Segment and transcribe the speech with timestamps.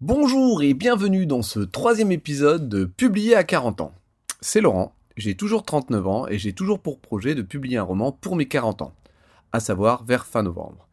[0.00, 3.92] Bonjour et bienvenue dans ce troisième épisode de Publier à 40 ans.
[4.40, 8.12] C'est Laurent, j'ai toujours 39 ans et j'ai toujours pour projet de publier un roman
[8.12, 8.92] pour mes 40 ans,
[9.50, 10.86] à savoir vers fin novembre.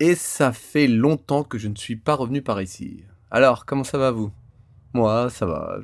[0.00, 3.04] Et ça fait longtemps que je ne suis pas revenu par ici.
[3.30, 4.30] Alors, comment ça va vous?
[4.92, 5.78] Moi, ça va,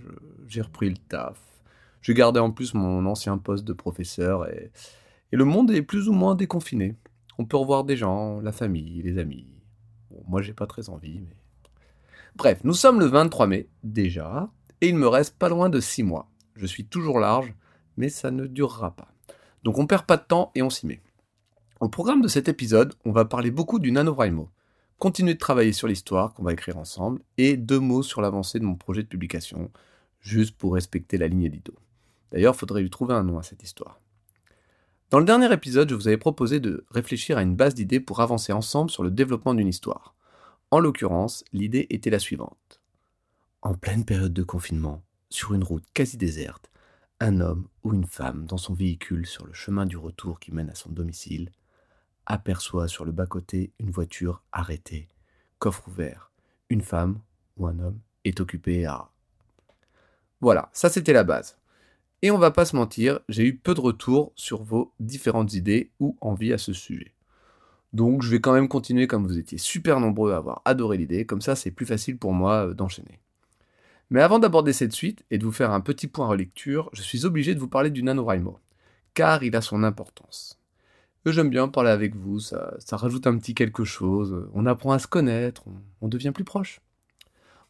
[0.47, 1.39] j'ai repris le taf.
[2.03, 4.71] J'ai gardé en plus mon ancien poste de professeur et,
[5.33, 6.97] et le monde est plus ou moins déconfiné.
[7.39, 9.54] On peut revoir des gens, la famille, les amis.
[10.27, 11.37] Moi, j'ai pas très envie, mais.
[12.37, 16.03] Bref, nous sommes le 23 mai, déjà, et il me reste pas loin de 6
[16.03, 16.29] mois.
[16.57, 17.55] Je suis toujours large,
[17.97, 19.09] mais ça ne durera pas.
[19.63, 21.01] Donc on perd pas de temps et on s'y met.
[21.81, 24.51] Au programme de cet épisode, on va parler beaucoup du NaNoWriMo,
[24.99, 28.65] continuer de travailler sur l'histoire qu'on va écrire ensemble, et deux mots sur l'avancée de
[28.65, 29.71] mon projet de publication,
[30.21, 31.75] juste pour respecter la ligne édito.
[32.33, 34.01] D'ailleurs, faudrait lui trouver un nom à cette histoire.
[35.15, 38.21] Dans le dernier épisode, je vous avais proposé de réfléchir à une base d'idées pour
[38.21, 40.17] avancer ensemble sur le développement d'une histoire.
[40.73, 42.81] En l'occurrence, l'idée était la suivante.
[43.63, 46.69] En pleine période de confinement, sur une route quasi déserte,
[47.21, 50.71] un homme ou une femme dans son véhicule sur le chemin du retour qui mène
[50.71, 51.53] à son domicile
[52.27, 55.07] aperçoit sur le bas-côté une voiture arrêtée,
[55.61, 56.33] coffre ouvert.
[56.71, 57.21] Une femme
[57.57, 59.09] ou un homme est occupé à...
[60.41, 61.57] Voilà, ça c'était la base.
[62.25, 65.91] Et on va pas se mentir, j'ai eu peu de retours sur vos différentes idées
[66.01, 67.13] ou envies à ce sujet.
[67.93, 71.27] Donc je vais quand même continuer comme vous étiez super nombreux à avoir adoré l'idée,
[71.27, 73.21] comme ça c'est plus facile pour moi euh, d'enchaîner.
[74.09, 77.27] Mais avant d'aborder cette suite et de vous faire un petit point relecture, je suis
[77.27, 78.59] obligé de vous parler du NaNoWriMo,
[79.13, 80.59] car il a son importance.
[81.27, 84.93] Et J'aime bien parler avec vous, ça, ça rajoute un petit quelque chose, on apprend
[84.93, 86.81] à se connaître, on, on devient plus proche.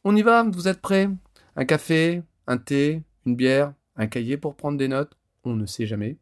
[0.04, 1.10] On y va, vous êtes prêts?
[1.56, 5.86] Un café, un thé, une bière, un cahier pour prendre des notes On ne sait
[5.86, 6.16] jamais.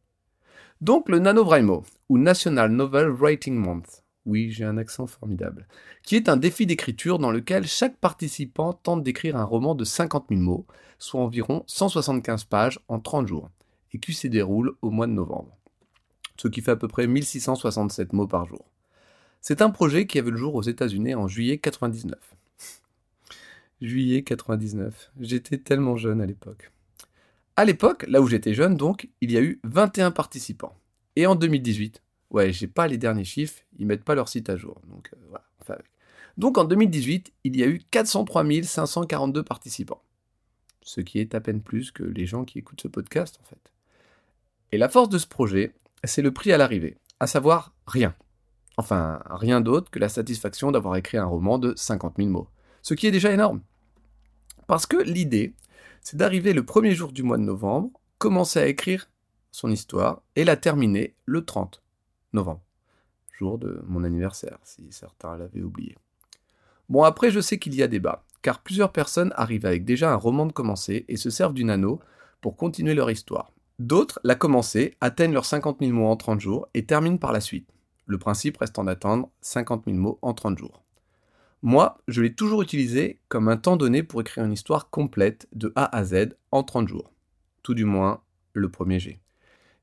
[0.80, 5.66] Donc le NaNoWriMo, ou National Novel Writing Month, oui j'ai un accent formidable,
[6.02, 10.26] qui est un défi d'écriture dans lequel chaque participant tente d'écrire un roman de 50
[10.28, 10.66] 000 mots,
[10.98, 13.48] soit environ 175 pages en 30 jours,
[13.92, 15.56] et qui se déroule au mois de novembre,
[16.36, 18.64] ce qui fait à peu près 1667 mots par jour.
[19.40, 22.18] C'est un projet qui avait le jour aux États-Unis en juillet 99.
[23.80, 26.70] Juillet 99, j'étais tellement jeune à l'époque.
[27.56, 30.74] À l'époque, là où j'étais jeune donc, il y a eu 21 participants.
[31.16, 34.56] Et en 2018, ouais, j'ai pas les derniers chiffres, ils mettent pas leur site à
[34.56, 34.80] jour.
[34.88, 35.44] Donc euh, voilà.
[36.38, 40.02] Donc en 2018, il y a eu 403 542 participants.
[40.80, 43.72] Ce qui est à peine plus que les gens qui écoutent ce podcast en fait.
[44.72, 45.74] Et la force de ce projet,
[46.04, 48.14] c'est le prix à l'arrivée, à savoir rien.
[48.78, 52.48] Enfin, rien d'autre que la satisfaction d'avoir écrit un roman de 50 000 mots.
[52.80, 53.60] Ce qui est déjà énorme.
[54.66, 55.54] Parce que l'idée,
[56.02, 59.08] c'est d'arriver le premier jour du mois de novembre, commencer à écrire
[59.50, 61.82] son histoire et la terminer le 30
[62.32, 62.62] novembre,
[63.32, 65.96] jour de mon anniversaire, si certains l'avaient oublié.
[66.88, 70.16] Bon, après, je sais qu'il y a débat, car plusieurs personnes arrivent avec déjà un
[70.16, 72.00] roman de commencé et se servent du nano
[72.40, 73.52] pour continuer leur histoire.
[73.78, 77.40] D'autres, la commencé, atteignent leurs 50 000 mots en 30 jours et terminent par la
[77.40, 77.68] suite.
[78.06, 80.81] Le principe restant d'attendre 50 000 mots en 30 jours.
[81.64, 85.72] Moi, je l'ai toujours utilisé comme un temps donné pour écrire une histoire complète de
[85.76, 87.12] A à Z en 30 jours.
[87.62, 88.20] Tout du moins,
[88.52, 89.20] le premier G.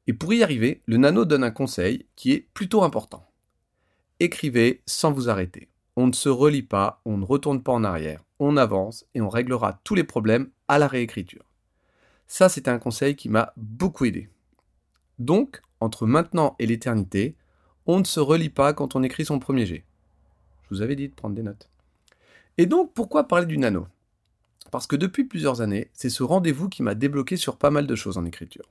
[0.06, 3.26] Et pour y arriver, le nano donne un conseil qui est plutôt important.
[4.20, 5.70] Écrivez sans vous arrêter.
[5.96, 9.30] On ne se relie pas, on ne retourne pas en arrière, on avance et on
[9.30, 11.46] réglera tous les problèmes à la réécriture.
[12.28, 14.28] Ça, c'est un conseil qui m'a beaucoup aidé.
[15.18, 17.38] Donc, entre maintenant et l'éternité,
[17.86, 19.86] on ne se relie pas quand on écrit son premier G.
[20.70, 21.70] Je vous avais dit de prendre des notes.
[22.58, 23.88] Et donc, pourquoi parler du nano?
[24.72, 27.96] Parce que depuis plusieurs années, c'est ce rendez-vous qui m'a débloqué sur pas mal de
[27.96, 28.70] choses en écriture.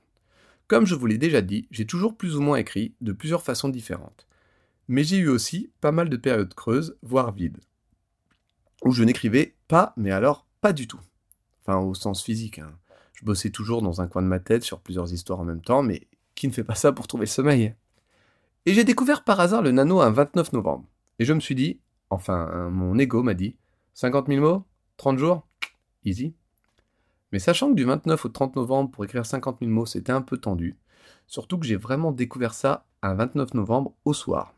[0.67, 3.69] Comme je vous l'ai déjà dit, j'ai toujours plus ou moins écrit de plusieurs façons
[3.69, 4.27] différentes.
[4.87, 7.57] Mais j'ai eu aussi pas mal de périodes creuses, voire vides,
[8.83, 11.01] où je n'écrivais pas, mais alors pas du tout.
[11.61, 12.59] Enfin, au sens physique.
[12.59, 12.71] hein.
[13.13, 15.83] Je bossais toujours dans un coin de ma tête sur plusieurs histoires en même temps,
[15.83, 17.75] mais qui ne fait pas ça pour trouver le sommeil?
[18.65, 20.85] Et j'ai découvert par hasard le nano un 29 novembre.
[21.19, 23.57] Et je me suis dit, enfin, mon ego m'a dit,
[23.93, 24.65] 50 000 mots
[24.97, 25.47] 30 jours
[26.05, 26.33] Easy.
[27.31, 30.21] Mais sachant que du 29 au 30 novembre pour écrire 50 000 mots, c'était un
[30.21, 30.77] peu tendu,
[31.27, 34.53] surtout que j'ai vraiment découvert ça un 29 novembre au soir.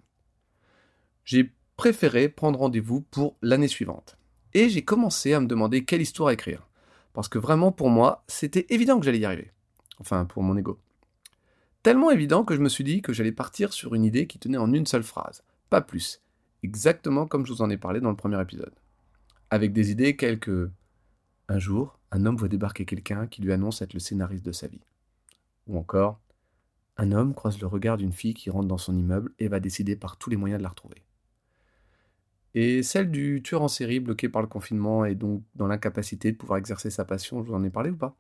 [1.25, 4.18] J'ai préféré prendre rendez-vous pour l'année suivante.
[4.54, 6.68] Et j'ai commencé à me demander quelle histoire écrire.
[7.13, 9.51] Parce que vraiment, pour moi, c'était évident que j'allais y arriver.
[10.00, 10.80] Enfin, pour mon ego.
[11.83, 14.57] Tellement évident que je me suis dit que j'allais partir sur une idée qui tenait
[14.57, 16.21] en une seule phrase, pas plus.
[16.63, 18.74] Exactement comme je vous en ai parlé dans le premier épisode.
[19.52, 20.72] Avec des idées telles que
[21.50, 24.68] un jour, un homme voit débarquer quelqu'un qui lui annonce être le scénariste de sa
[24.68, 24.81] vie.
[25.68, 26.22] Ou encore,
[26.98, 29.96] un homme croise le regard d'une fille qui rentre dans son immeuble et va décider
[29.98, 31.04] par tous les moyens de la retrouver.
[32.54, 36.38] et celle du tueur en série bloqué par le confinement et donc dans l'incapacité de
[36.38, 38.18] pouvoir exercer sa passion, je vous en ai parlé ou pas?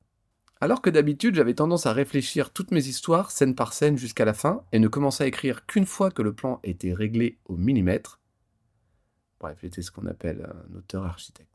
[0.61, 4.33] Alors que d'habitude j'avais tendance à réfléchir toutes mes histoires scène par scène jusqu'à la
[4.33, 8.20] fin et ne commençais à écrire qu'une fois que le plan était réglé au millimètre.
[9.41, 11.49] Bref, j'étais ce qu'on appelle un auteur architecte.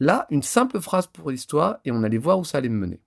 [0.00, 3.00] Là, une simple phrase pour l'histoire et on allait voir où ça allait me mener.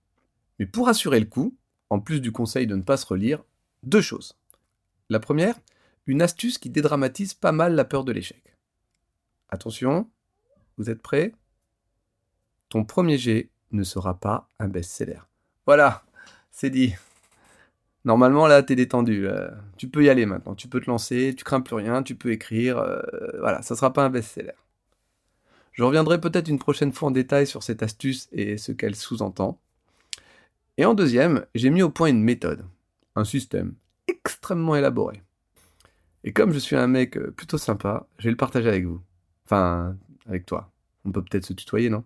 [0.58, 1.54] Mais pour assurer le coup,
[1.90, 3.44] en plus du conseil de ne pas se relire,
[3.82, 4.34] deux choses.
[5.10, 5.56] La première,
[6.06, 8.56] une astuce qui dédramatise pas mal la peur de l'échec.
[9.50, 10.10] Attention,
[10.78, 11.34] vous êtes prêts?
[12.70, 15.20] Ton premier jet ne sera pas un best-seller.
[15.66, 16.02] Voilà,
[16.50, 16.94] c'est dit.
[18.08, 19.28] Normalement, là, t'es détendu.
[19.76, 20.54] Tu peux y aller maintenant.
[20.54, 22.78] Tu peux te lancer, tu crains plus rien, tu peux écrire.
[22.78, 23.02] Euh,
[23.38, 24.54] voilà, ça sera pas un best-seller.
[25.72, 29.60] Je reviendrai peut-être une prochaine fois en détail sur cette astuce et ce qu'elle sous-entend.
[30.78, 32.64] Et en deuxième, j'ai mis au point une méthode,
[33.14, 33.74] un système
[34.06, 35.22] extrêmement élaboré.
[36.24, 39.02] Et comme je suis un mec euh, plutôt sympa, je vais le partager avec vous.
[39.44, 40.72] Enfin, avec toi.
[41.04, 42.04] On peut peut-être se tutoyer, non?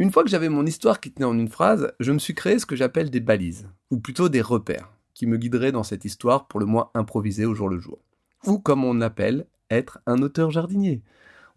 [0.00, 2.60] Une fois que j'avais mon histoire qui tenait en une phrase, je me suis créé
[2.60, 6.46] ce que j'appelle des balises, ou plutôt des repères, qui me guideraient dans cette histoire
[6.46, 7.98] pour le moins improviser au jour le jour.
[8.46, 11.02] Ou comme on appelle, être un auteur jardinier.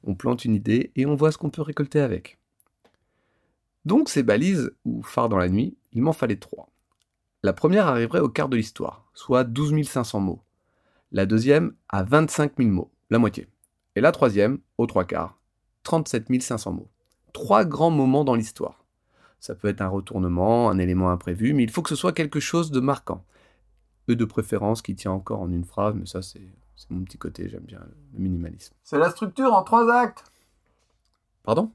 [0.03, 2.39] On plante une idée et on voit ce qu'on peut récolter avec.
[3.85, 6.69] Donc ces balises, ou phares dans la nuit, il m'en fallait trois.
[7.43, 10.41] La première arriverait au quart de l'histoire, soit 12 500 mots.
[11.11, 13.47] La deuxième à 25 000 mots, la moitié.
[13.95, 15.37] Et la troisième, aux trois quarts,
[15.83, 16.89] 37 500 mots.
[17.33, 18.83] Trois grands moments dans l'histoire.
[19.39, 22.39] Ça peut être un retournement, un élément imprévu, mais il faut que ce soit quelque
[22.39, 23.23] chose de marquant.
[24.05, 26.41] Peu de préférence qui tient encore en une phrase, mais ça c'est
[26.89, 27.79] mon petit côté, j'aime bien
[28.13, 28.73] le minimalisme.
[28.83, 30.23] C'est la structure en trois actes.
[31.43, 31.71] Pardon?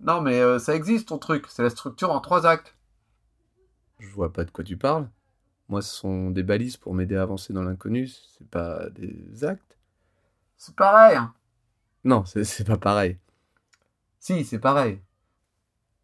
[0.00, 2.74] Non mais euh, ça existe ton truc, c'est la structure en trois actes.
[3.98, 5.08] Je vois pas de quoi tu parles.
[5.68, 9.78] Moi, ce sont des balises pour m'aider à avancer dans l'inconnu, c'est pas des actes.
[10.56, 11.16] C'est pareil.
[11.16, 11.32] Hein.
[12.02, 13.18] Non, c'est pas pareil.
[14.20, 14.98] Si, c'est pareil.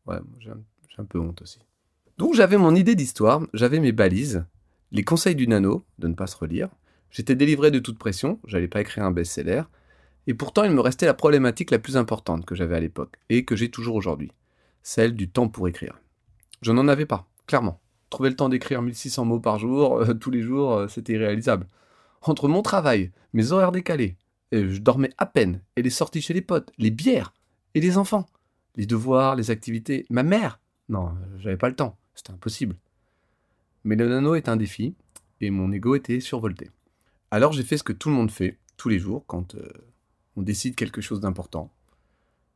[0.06, 1.58] Ouais, j'ai un, peu honte aussi.
[2.16, 4.46] Donc j'avais mon idée d'histoire, j'avais mes balises,
[4.90, 6.70] les conseils du nano, de ne pas se relire.
[7.10, 9.64] J'étais délivré de toute pression, j'allais pas écrire un best-seller.
[10.26, 13.44] Et pourtant, il me restait la problématique la plus importante que j'avais à l'époque, et
[13.44, 14.32] que j'ai toujours aujourd'hui.
[14.82, 16.00] Celle du temps pour écrire.
[16.62, 17.80] Je n'en avais pas, clairement.
[18.08, 21.66] Trouver le temps d'écrire 1600 mots par jour, euh, tous les jours, euh, c'était irréalisable.
[22.22, 24.16] Entre mon travail, mes horaires décalés,
[24.52, 27.34] et je dormais à peine, et les sorties chez les potes, les bières,
[27.76, 28.26] et les enfants,
[28.76, 30.60] les devoirs, les activités, ma mère.
[30.88, 32.74] Non, j'avais pas le temps, c'était impossible.
[33.84, 34.94] Mais le nano est un défi,
[35.42, 36.70] et mon ego était survolté.
[37.30, 39.68] Alors j'ai fait ce que tout le monde fait, tous les jours, quand euh,
[40.36, 41.70] on décide quelque chose d'important.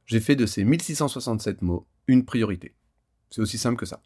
[0.06, 2.72] J'ai fait de ces 1667 mots une priorité.
[3.28, 4.00] C'est aussi simple que ça.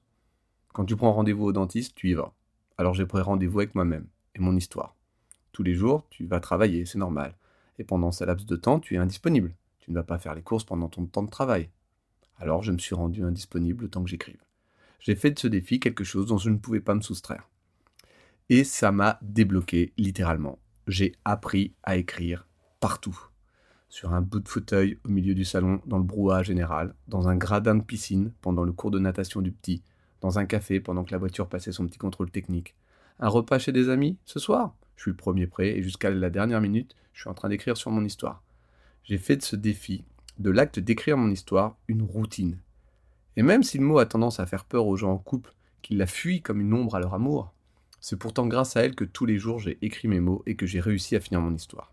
[0.72, 2.32] Quand tu prends rendez-vous au dentiste, tu y vas.
[2.76, 4.96] Alors j'ai pris rendez-vous avec moi-même et mon histoire.
[5.52, 7.36] Tous les jours, tu vas travailler, c'est normal.
[7.78, 9.54] Et pendant ce laps de temps, tu es indisponible.
[9.84, 11.68] Tu ne vas pas faire les courses pendant ton temps de travail.
[12.38, 14.42] Alors je me suis rendu indisponible le temps que j'écrive.
[14.98, 17.50] J'ai fait de ce défi quelque chose dont je ne pouvais pas me soustraire.
[18.48, 20.58] Et ça m'a débloqué littéralement.
[20.86, 22.48] J'ai appris à écrire
[22.80, 23.18] partout.
[23.90, 27.36] Sur un bout de fauteuil au milieu du salon, dans le brouhaha général, dans un
[27.36, 29.82] gradin de piscine pendant le cours de natation du petit,
[30.22, 32.74] dans un café pendant que la voiture passait son petit contrôle technique.
[33.18, 34.16] Un repas chez des amis?
[34.24, 34.74] Ce soir?
[34.96, 37.76] Je suis le premier prêt et jusqu'à la dernière minute, je suis en train d'écrire
[37.76, 38.42] sur mon histoire.
[39.04, 40.04] J'ai fait de ce défi,
[40.38, 42.58] de l'acte d'écrire mon histoire, une routine.
[43.36, 45.98] Et même si le mot a tendance à faire peur aux gens en couple, qu'ils
[45.98, 47.52] la fuient comme une ombre à leur amour,
[48.00, 50.66] c'est pourtant grâce à elle que tous les jours j'ai écrit mes mots et que
[50.66, 51.92] j'ai réussi à finir mon histoire.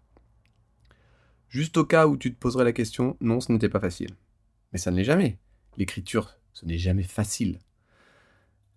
[1.50, 4.16] Juste au cas où tu te poserais la question, non, ce n'était pas facile.
[4.72, 5.38] Mais ça ne l'est jamais.
[5.78, 7.60] L'écriture, ce n'est jamais facile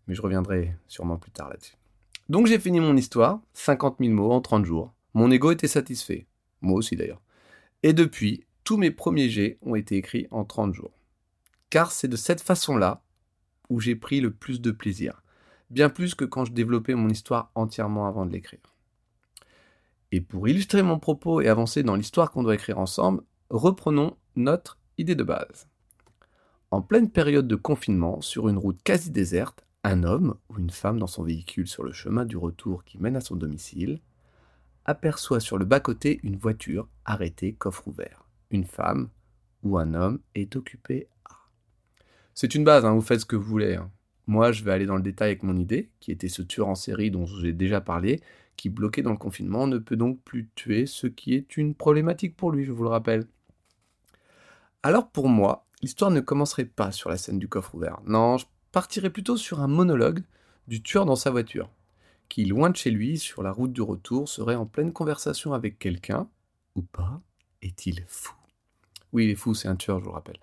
[0.06, 1.76] mais je reviendrai sûrement plus tard là-dessus.
[2.28, 4.92] Donc j'ai fini mon histoire, 50 000 mots en 30 jours.
[5.14, 6.26] Mon ego était satisfait,
[6.60, 7.20] moi aussi d'ailleurs.
[7.84, 10.98] Et depuis, tous mes premiers jets ont été écrits en 30 jours.
[11.68, 13.04] Car c'est de cette façon-là
[13.68, 15.22] où j'ai pris le plus de plaisir,
[15.68, 18.74] bien plus que quand je développais mon histoire entièrement avant de l'écrire.
[20.12, 24.78] Et pour illustrer mon propos et avancer dans l'histoire qu'on doit écrire ensemble, reprenons notre
[24.96, 25.68] idée de base.
[26.70, 30.98] En pleine période de confinement, sur une route quasi déserte, un homme ou une femme
[30.98, 34.00] dans son véhicule sur le chemin du retour qui mène à son domicile
[34.84, 38.24] aperçoit sur le bas-côté une voiture arrêtée coffre ouvert.
[38.50, 39.08] Une femme
[39.62, 41.34] ou un homme est occupé à.
[42.34, 43.76] C'est une base, hein, vous faites ce que vous voulez.
[43.76, 43.90] Hein.
[44.26, 46.74] Moi, je vais aller dans le détail avec mon idée, qui était ce tueur en
[46.74, 48.22] série dont j'ai déjà parlé,
[48.56, 52.36] qui, bloqué dans le confinement, ne peut donc plus tuer, ce qui est une problématique
[52.36, 53.26] pour lui, je vous le rappelle.
[54.82, 58.00] Alors pour moi, l'histoire ne commencerait pas sur la scène du coffre ouvert.
[58.06, 60.22] Non, je partirait plutôt sur un monologue
[60.66, 61.70] du tueur dans sa voiture,
[62.28, 65.78] qui, loin de chez lui, sur la route du retour, serait en pleine conversation avec
[65.78, 66.28] quelqu'un,
[66.74, 67.20] ou pas,
[67.62, 68.34] est-il fou?
[69.12, 70.38] Oui, il est fou, c'est un tueur, je vous le rappelle.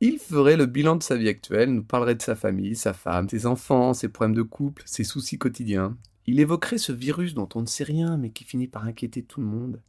[0.00, 3.28] Il ferait le bilan de sa vie actuelle, nous parlerait de sa famille, sa femme,
[3.28, 5.96] ses enfants, ses problèmes de couple, ses soucis quotidiens.
[6.26, 9.40] Il évoquerait ce virus dont on ne sait rien mais qui finit par inquiéter tout
[9.40, 9.80] le monde.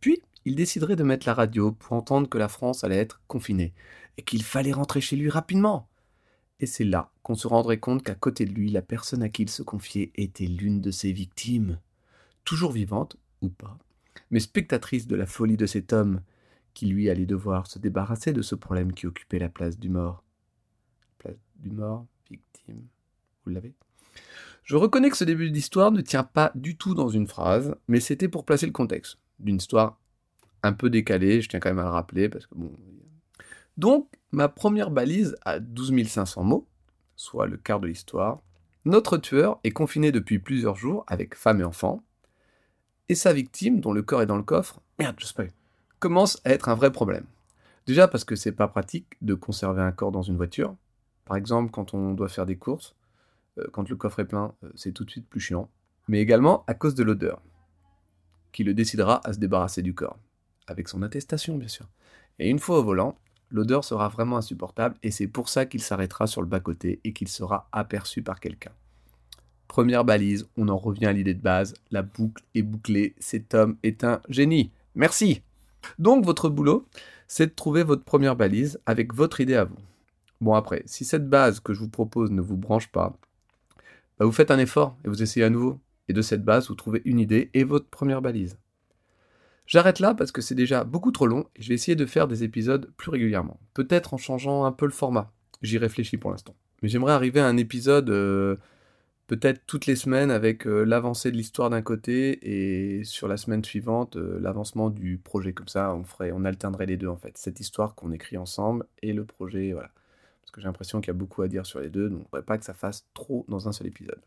[0.00, 3.72] Puis, il déciderait de mettre la radio pour entendre que la France allait être confinée
[4.16, 5.88] et qu'il fallait rentrer chez lui rapidement.
[6.62, 9.42] Et c'est là qu'on se rendrait compte qu'à côté de lui, la personne à qui
[9.42, 11.80] il se confiait était l'une de ses victimes.
[12.44, 13.76] Toujours vivante, ou pas,
[14.30, 16.22] mais spectatrice de la folie de cet homme
[16.72, 20.22] qui lui allait devoir se débarrasser de ce problème qui occupait la place du mort.
[21.18, 22.86] Place du mort, victime.
[23.44, 23.74] Vous l'avez?
[24.62, 27.98] Je reconnais que ce début d'histoire ne tient pas du tout dans une phrase, mais
[27.98, 29.98] c'était pour placer le contexte d'une histoire
[30.62, 32.70] un peu décalée, je tiens quand même à le rappeler, parce que bon...
[33.76, 36.66] Donc, ma première balise a 12 500 mots,
[37.16, 38.42] soit le quart de l'histoire.
[38.84, 42.02] Notre tueur est confiné depuis plusieurs jours avec femme et enfant,
[43.08, 45.50] et sa victime, dont le corps est dans le coffre, merde, je spoil,
[45.98, 47.26] commence à être un vrai problème.
[47.86, 50.76] Déjà parce que c'est pas pratique de conserver un corps dans une voiture.
[51.24, 52.94] Par exemple, quand on doit faire des courses,
[53.58, 55.68] euh, quand le coffre est plein, euh, c'est tout de suite plus chiant.
[56.08, 57.42] Mais également à cause de l'odeur,
[58.52, 60.18] qui le décidera à se débarrasser du corps.
[60.66, 61.88] Avec son attestation, bien sûr.
[62.38, 63.18] Et une fois au volant,
[63.52, 67.28] l'odeur sera vraiment insupportable et c'est pour ça qu'il s'arrêtera sur le bas-côté et qu'il
[67.28, 68.72] sera aperçu par quelqu'un.
[69.68, 73.76] Première balise, on en revient à l'idée de base, la boucle est bouclée, cet homme
[73.82, 74.70] est un génie.
[74.94, 75.42] Merci
[75.98, 76.86] donc votre boulot,
[77.28, 79.78] c'est de trouver votre première balise avec votre idée à vous.
[80.40, 83.16] Bon après, si cette base que je vous propose ne vous branche pas,
[84.18, 85.78] bah, vous faites un effort et vous essayez à nouveau.
[86.08, 88.58] Et de cette base, vous trouvez une idée et votre première balise.
[89.72, 92.28] J'arrête là parce que c'est déjà beaucoup trop long et je vais essayer de faire
[92.28, 93.58] des épisodes plus régulièrement.
[93.72, 95.32] Peut-être en changeant un peu le format.
[95.62, 96.54] J'y réfléchis pour l'instant.
[96.82, 98.56] Mais j'aimerais arriver à un épisode euh,
[99.28, 103.64] peut-être toutes les semaines avec euh, l'avancée de l'histoire d'un côté et sur la semaine
[103.64, 107.38] suivante euh, l'avancement du projet comme ça on ferait on alternerait les deux en fait
[107.38, 109.90] cette histoire qu'on écrit ensemble et le projet voilà
[110.42, 112.24] parce que j'ai l'impression qu'il y a beaucoup à dire sur les deux donc ne
[112.24, 114.20] faudrait pas que ça fasse trop dans un seul épisode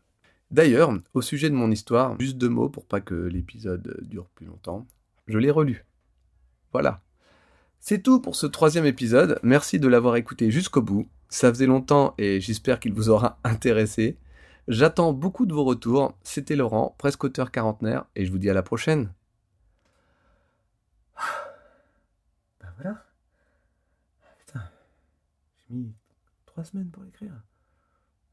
[0.50, 4.46] d'ailleurs au sujet de mon histoire juste deux mots pour pas que l'épisode dure plus
[4.46, 4.86] longtemps
[5.26, 5.84] je l'ai relu
[6.72, 7.02] voilà
[7.80, 12.14] c'est tout pour ce troisième épisode merci de l'avoir écouté jusqu'au bout ça faisait longtemps
[12.18, 14.18] et j'espère qu'il vous aura intéressé
[14.68, 16.18] J'attends beaucoup de vos retours.
[16.24, 19.12] C'était Laurent, presque auteur quarantenaire, et je vous dis à la prochaine.
[22.60, 23.04] Ben voilà.
[24.38, 24.62] Putain,
[25.68, 25.94] j'ai mis
[26.46, 27.32] trois semaines pour l'écrire.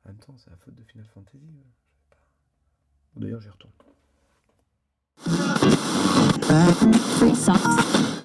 [0.06, 1.40] En même temps, c'est la faute de Final Fantasy.
[3.16, 3.74] D'ailleurs, j'y retourne.
[7.17, 8.24] Free socks.